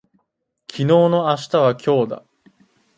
[0.67, 2.23] 昨日の明日は今日だ